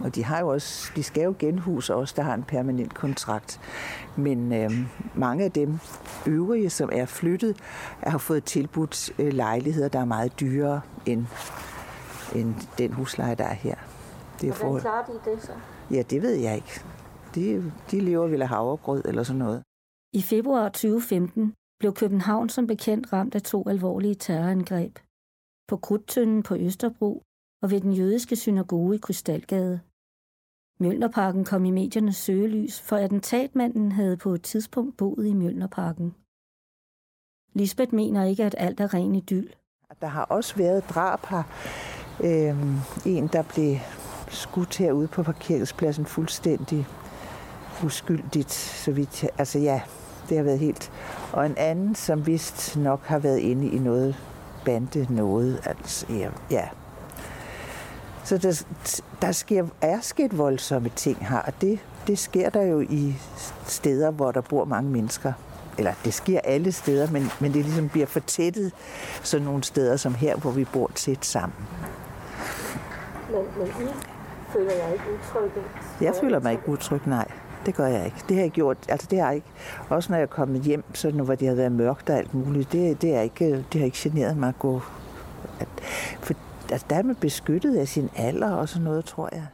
Og 0.00 0.14
de 0.14 0.24
har 0.24 0.40
jo 0.40 0.48
også, 0.48 0.92
de 0.96 1.02
skal 1.02 1.22
jo 1.22 1.34
genhuse 1.38 1.94
os, 1.94 2.12
der 2.12 2.22
har 2.22 2.34
en 2.34 2.42
permanent 2.42 2.94
kontrakt. 2.94 3.60
Men 4.16 4.52
øh, 4.52 4.70
mange 5.14 5.44
af 5.44 5.52
dem 5.52 5.78
øvrige, 6.26 6.70
som 6.70 6.88
er 6.92 7.06
flyttet, 7.06 7.56
har 8.02 8.18
fået 8.18 8.44
tilbudt 8.44 9.10
øh, 9.18 9.32
lejligheder, 9.32 9.88
der 9.88 10.00
er 10.00 10.04
meget 10.04 10.40
dyrere 10.40 10.80
end, 11.06 11.26
end 12.34 12.54
den 12.78 12.92
husleje, 12.92 13.34
der 13.34 13.44
er 13.44 13.54
her. 13.54 13.74
Det 14.40 14.48
er 14.48 14.54
Hvordan 14.54 14.80
klarer 14.80 15.04
de 15.04 15.30
det 15.30 15.42
så? 15.42 15.52
Ja, 15.90 16.02
det 16.02 16.22
ved 16.22 16.34
jeg 16.34 16.54
ikke. 16.54 16.80
De, 17.34 17.72
de 17.90 18.00
lever 18.00 18.42
af 18.42 18.48
havregrød 18.48 19.02
eller 19.04 19.22
sådan 19.22 19.38
noget. 19.38 19.62
I 20.12 20.22
februar 20.22 20.68
2015 20.68 21.54
blev 21.80 21.94
København 21.94 22.48
som 22.48 22.66
bekendt 22.66 23.12
ramt 23.12 23.34
af 23.34 23.42
to 23.42 23.68
alvorlige 23.68 24.14
terrorangreb. 24.14 24.98
På 25.68 25.76
Krudtønden 25.76 26.42
på 26.42 26.56
Østerbro 26.56 27.22
og 27.62 27.70
ved 27.70 27.80
den 27.80 27.92
jødiske 27.92 28.36
synagoge 28.36 28.94
i 28.94 28.98
Krystalgade. 28.98 29.80
Mjølnerparken 30.80 31.44
kom 31.44 31.64
i 31.64 31.70
mediernes 31.70 32.16
søgelys, 32.16 32.80
for 32.80 32.96
attentatmanden 32.96 33.92
havde 33.92 34.16
på 34.16 34.34
et 34.34 34.42
tidspunkt 34.42 34.96
boet 34.96 35.26
i 35.26 35.32
Mjølnerparken. 35.32 36.14
Lisbeth 37.52 37.94
mener 37.94 38.24
ikke, 38.24 38.44
at 38.44 38.54
alt 38.58 38.80
er 38.80 38.94
ren 38.94 39.14
idyll. 39.14 39.54
Der 40.00 40.06
har 40.06 40.24
også 40.24 40.56
været 40.56 40.84
drab 40.88 41.20
her. 41.26 41.42
Øhm, 42.24 42.76
en, 43.06 43.26
der 43.26 43.42
blev 43.54 43.76
skudt 44.28 44.76
herude 44.76 45.08
på 45.08 45.22
parkeringspladsen 45.22 46.06
fuldstændig 46.06 46.86
uskyldigt, 47.84 48.52
så 48.52 48.90
vidt 48.90 49.24
Altså 49.38 49.58
ja, 49.58 49.80
det 50.28 50.36
har 50.36 50.44
været 50.44 50.58
helt. 50.58 50.92
Og 51.32 51.46
en 51.46 51.54
anden, 51.56 51.94
som 51.94 52.26
vist 52.26 52.76
nok 52.76 53.04
har 53.04 53.18
været 53.18 53.38
inde 53.38 53.68
i 53.68 53.78
noget 53.78 54.16
bande 54.64 55.06
noget. 55.10 55.60
Altså, 55.64 56.06
ja, 56.08 56.28
ja. 56.50 56.68
Så 58.24 58.38
der, 58.38 58.64
der 59.22 59.32
sker, 59.32 59.66
er 59.80 60.00
sket 60.00 60.38
voldsomme 60.38 60.88
ting 60.96 61.28
her, 61.28 61.38
og 61.38 61.52
det, 61.60 61.78
det 62.06 62.18
sker 62.18 62.50
der 62.50 62.62
jo 62.62 62.80
i 62.80 63.16
steder, 63.66 64.10
hvor 64.10 64.32
der 64.32 64.40
bor 64.40 64.64
mange 64.64 64.90
mennesker. 64.90 65.32
Eller 65.78 65.92
det 66.04 66.14
sker 66.14 66.40
alle 66.44 66.72
steder, 66.72 67.10
men, 67.10 67.30
men 67.40 67.54
det 67.54 67.64
ligesom 67.64 67.88
bliver 67.88 68.06
fortættet 68.06 68.72
sådan 69.22 69.46
nogle 69.46 69.64
steder 69.64 69.96
som 69.96 70.14
her, 70.14 70.36
hvor 70.36 70.50
vi 70.50 70.64
bor 70.64 70.90
tæt 70.94 71.24
sammen. 71.24 71.58
Men, 73.30 73.40
men 73.58 73.66
I 73.66 73.90
føler 74.52 74.72
jeg 74.72 74.92
ikke 74.92 75.04
utrygge? 75.14 75.60
Jeg 76.00 76.14
føler 76.20 76.40
mig 76.40 76.52
ikke 76.52 76.68
utryg, 76.68 77.00
nej. 77.06 77.28
Det 77.66 77.74
gør 77.74 77.86
jeg 77.86 78.04
ikke. 78.04 78.16
Det 78.28 78.36
har 78.36 78.42
jeg 78.42 78.50
gjort. 78.50 78.76
Altså 78.88 79.06
det 79.10 79.18
har 79.20 79.26
jeg 79.26 79.34
ikke. 79.34 79.46
Også 79.88 80.12
når 80.12 80.16
jeg 80.16 80.22
er 80.22 80.26
kommet 80.26 80.62
hjem, 80.62 80.84
så 80.94 81.10
nu 81.10 81.24
hvor 81.24 81.34
det 81.34 81.48
har 81.48 81.54
været 81.54 81.72
mørkt 81.72 82.10
og 82.10 82.16
alt 82.16 82.34
muligt, 82.34 82.72
det, 82.72 83.02
det, 83.02 83.14
er 83.14 83.20
ikke, 83.20 83.64
det 83.72 83.80
har 83.80 83.84
ikke 83.84 83.98
generet 84.00 84.36
mig 84.36 84.48
at 84.48 84.58
gå. 84.58 84.82
At, 85.60 85.68
for 86.20 86.34
altså, 86.70 86.86
der 86.90 86.96
er 86.96 87.02
man 87.02 87.14
beskyttet 87.14 87.76
af 87.76 87.88
sin 87.88 88.10
alder 88.16 88.52
og 88.52 88.68
sådan 88.68 88.84
noget, 88.84 89.04
tror 89.04 89.28
jeg. 89.32 89.46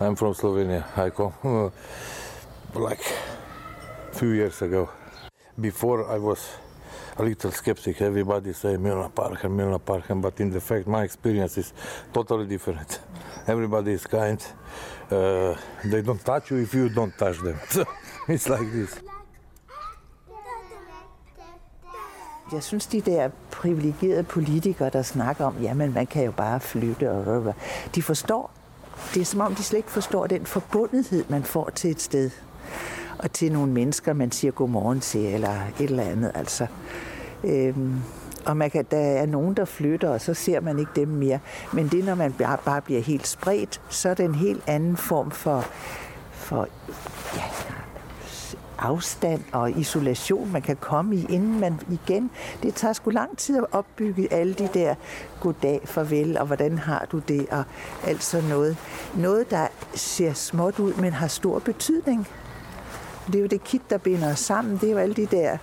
I'm 0.00 0.16
from 0.16 0.34
Slovenia. 0.34 0.84
I 0.96 1.10
come 1.10 1.32
uh, 1.44 1.70
like 2.74 3.04
few 4.12 4.32
years 4.32 4.62
ago. 4.62 4.88
Before 5.60 6.16
I 6.16 6.18
was 6.18 6.61
a 7.18 7.22
little 7.22 7.50
skeptic. 7.50 8.00
Everybody 8.00 8.52
say 8.52 8.76
Milner 8.76 9.08
Parken, 9.08 9.50
Milner 9.56 9.78
Parken, 9.78 10.20
but 10.20 10.40
in 10.40 10.50
the 10.50 10.60
fact, 10.60 10.86
my 10.86 11.04
experience 11.04 11.58
is 11.58 11.72
totally 12.12 12.46
different. 12.46 13.00
Everybody 13.46 13.92
is 13.92 14.06
kind. 14.06 14.40
Uh, 15.10 15.54
they 15.84 16.02
don't 16.02 16.24
touch 16.24 16.50
you 16.50 16.58
if 16.58 16.74
you 16.74 16.88
don't 16.88 17.16
touch 17.18 17.38
them. 17.38 17.58
So 17.70 17.84
it's 18.28 18.48
like 18.48 18.70
this. 18.70 19.02
Jeg 22.52 22.62
synes, 22.62 22.86
de 22.86 23.00
der 23.00 23.30
privilegerede 23.50 24.22
politikere, 24.22 24.90
der 24.90 25.02
snakker 25.02 25.44
om, 25.44 25.54
jamen 25.62 25.94
man 25.94 26.06
kan 26.06 26.24
jo 26.24 26.30
bare 26.32 26.60
flytte, 26.60 27.10
og 27.10 27.54
de 27.94 28.02
forstår. 28.02 28.50
Det 29.14 29.20
er 29.20 29.24
som 29.24 29.40
om, 29.40 29.54
de 29.54 29.62
slet 29.62 29.76
ikke 29.76 29.90
forstår 29.90 30.26
den 30.26 30.46
forbundethed, 30.46 31.24
man 31.28 31.42
får 31.42 31.70
til 31.70 31.90
et 31.90 32.00
sted 32.00 32.30
og 33.18 33.32
til 33.32 33.52
nogle 33.52 33.72
mennesker, 33.72 34.12
man 34.12 34.30
siger 34.30 34.52
godmorgen 34.52 35.00
til, 35.00 35.34
eller 35.34 35.56
et 35.80 35.90
eller 35.90 36.02
andet. 36.02 36.32
Altså. 36.34 36.66
Øhm, 37.44 38.00
og 38.46 38.56
man 38.56 38.70
kan, 38.70 38.86
der 38.90 38.98
er 38.98 39.26
nogen, 39.26 39.54
der 39.54 39.64
flytter, 39.64 40.08
og 40.08 40.20
så 40.20 40.34
ser 40.34 40.60
man 40.60 40.78
ikke 40.78 40.92
dem 40.96 41.08
mere. 41.08 41.38
Men 41.72 41.88
det, 41.88 42.04
når 42.04 42.14
man 42.14 42.32
bare, 42.32 42.58
bare 42.64 42.80
bliver 42.80 43.00
helt 43.00 43.26
spredt, 43.26 43.80
så 43.88 44.08
er 44.08 44.14
det 44.14 44.24
en 44.24 44.34
helt 44.34 44.62
anden 44.66 44.96
form 44.96 45.30
for, 45.30 45.64
for 46.30 46.68
ja, 47.36 47.42
afstand 48.82 49.40
og 49.52 49.70
isolation, 49.70 50.52
man 50.52 50.62
kan 50.62 50.76
komme 50.76 51.16
i, 51.16 51.26
inden 51.30 51.60
man 51.60 51.80
igen... 51.90 52.30
Det 52.62 52.74
tager 52.74 52.92
sgu 52.92 53.10
lang 53.10 53.38
tid 53.38 53.58
at 53.58 53.64
opbygge 53.72 54.32
alle 54.32 54.54
de 54.54 54.68
der 54.74 54.94
goddag, 55.40 55.80
farvel, 55.84 56.38
og 56.38 56.46
hvordan 56.46 56.78
har 56.78 57.06
du 57.12 57.18
det, 57.18 57.46
og 57.50 57.64
alt 58.06 58.22
sådan 58.22 58.48
noget. 58.48 58.76
Noget, 59.16 59.50
der 59.50 59.66
ser 59.94 60.32
småt 60.32 60.78
ud, 60.78 60.94
men 60.94 61.12
har 61.12 61.26
stor 61.26 61.58
betydning. 61.58 62.26
Det 63.32 63.38
er 63.38 63.42
jo 63.42 63.48
det 63.48 63.64
kit, 63.64 63.82
der 63.90 63.98
binder 63.98 64.32
os 64.32 64.38
sammen. 64.38 64.76
Det 64.76 64.88
er 64.88 64.92
jo 64.92 64.98
alle 64.98 65.14
de 65.14 65.26
der 65.26 65.58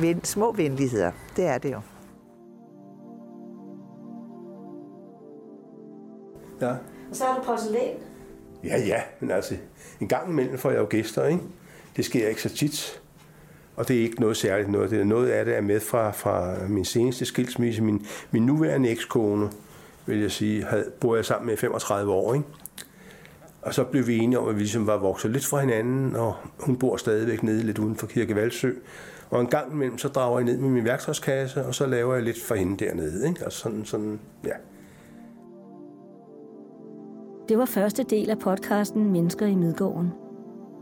ven, 0.00 0.24
små 0.24 0.52
venligheder. 0.52 1.12
Det 1.36 1.46
er 1.46 1.58
det 1.58 1.72
jo. 1.72 1.80
Der 6.60 6.76
Og 7.10 7.16
så 7.16 7.24
har 7.24 7.38
du 7.38 7.44
porcelæn. 7.44 7.94
Ja, 8.64 8.78
ja, 8.78 9.02
men 9.20 9.30
altså, 9.30 9.54
en 10.00 10.08
gang 10.08 10.30
imellem 10.30 10.58
får 10.58 10.70
jeg 10.70 10.78
jo 10.78 10.86
gæster, 10.90 11.26
ikke? 11.26 11.42
Det 11.96 12.04
sker 12.04 12.28
ikke 12.28 12.42
så 12.42 12.48
tit. 12.48 13.00
Og 13.76 13.88
det 13.88 13.96
er 13.96 14.00
ikke 14.00 14.20
noget 14.20 14.36
særligt 14.36 14.70
noget. 14.70 14.90
Det 14.90 15.00
er 15.00 15.04
noget 15.04 15.28
af 15.28 15.44
det 15.44 15.56
er 15.56 15.60
med 15.60 15.80
fra, 15.80 16.10
fra 16.10 16.56
min 16.68 16.84
seneste 16.84 17.24
skilsmisse. 17.24 17.82
Min, 17.82 18.06
min 18.30 18.46
nuværende 18.46 18.88
ekskone, 18.88 19.50
vil 20.06 20.20
jeg 20.20 20.30
sige, 20.30 20.64
havde, 20.64 20.90
bor 21.00 21.16
jeg 21.16 21.24
sammen 21.24 21.46
med 21.46 21.54
i 21.54 21.56
35 21.56 22.12
år, 22.12 22.34
ikke? 22.34 22.46
Og 23.62 23.74
så 23.74 23.84
blev 23.84 24.06
vi 24.06 24.18
enige 24.18 24.38
om, 24.38 24.48
at 24.48 24.54
vi 24.54 24.60
ligesom 24.60 24.86
var 24.86 24.98
vokset 24.98 25.30
lidt 25.30 25.46
fra 25.46 25.60
hinanden, 25.60 26.16
og 26.16 26.34
hun 26.60 26.76
bor 26.76 26.96
stadigvæk 26.96 27.42
nede 27.42 27.62
lidt 27.62 27.78
uden 27.78 27.96
for 27.96 28.06
Kirke 28.06 28.36
Valsø. 28.36 28.70
Og 29.30 29.40
en 29.40 29.46
gang 29.46 29.72
imellem, 29.72 29.98
så 29.98 30.08
drager 30.08 30.38
jeg 30.38 30.44
ned 30.44 30.58
med 30.58 30.70
min 30.70 30.84
værktøjskasse, 30.84 31.66
og 31.66 31.74
så 31.74 31.86
laver 31.86 32.14
jeg 32.14 32.22
lidt 32.22 32.42
for 32.42 32.54
hende 32.54 32.84
dernede. 32.84 33.28
Ikke? 33.28 33.46
Og 33.46 33.52
sådan, 33.52 33.84
sådan, 33.84 34.20
ja. 34.44 34.52
Det 37.48 37.58
var 37.58 37.64
første 37.64 38.02
del 38.02 38.30
af 38.30 38.38
podcasten 38.38 39.12
Mennesker 39.12 39.46
i 39.46 39.54
Midgården. 39.54 40.12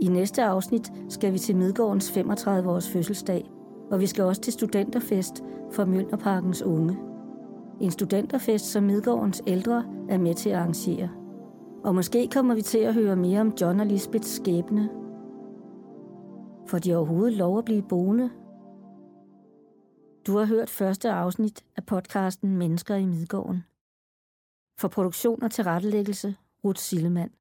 I 0.01 0.09
næste 0.09 0.43
afsnit 0.43 0.93
skal 1.09 1.33
vi 1.33 1.39
til 1.39 1.57
Midgårdens 1.57 2.11
35-års 2.11 2.89
fødselsdag, 2.89 3.51
og 3.91 4.01
vi 4.01 4.07
skal 4.07 4.25
også 4.25 4.41
til 4.41 4.53
studenterfest 4.53 5.43
for 5.73 5.85
Mjølnerparkens 5.85 6.63
unge. 6.63 6.99
En 7.81 7.91
studenterfest, 7.91 8.65
som 8.65 8.83
Midgårdens 8.83 9.43
ældre 9.47 9.85
er 10.09 10.19
med 10.19 10.35
til 10.35 10.51
at 10.51 10.57
arrangere. 10.57 11.20
Og 11.85 11.95
måske 11.95 12.29
kommer 12.33 12.55
vi 12.55 12.63
til 12.63 12.79
at 12.79 12.95
høre 12.95 13.17
mere 13.17 13.41
om 13.41 13.53
John 13.61 13.81
og 13.81 13.87
Lisbeths 13.87 14.37
skæbne. 14.37 14.89
For 16.67 16.79
de 16.79 16.97
overhovedet 16.97 17.35
lov 17.35 17.59
at 17.59 17.65
blive 17.65 17.83
boende? 17.83 18.31
Du 20.27 20.37
har 20.37 20.45
hørt 20.45 20.71
første 20.71 21.11
afsnit 21.11 21.65
af 21.77 21.87
podcasten 21.87 22.57
Mennesker 22.57 22.95
i 22.95 23.05
Midgården. 23.05 23.65
For 24.79 24.89
produktion 24.89 25.43
og 25.43 25.51
tilrettelæggelse, 25.51 26.37
Ruth 26.65 26.81
Sillemann. 26.81 27.40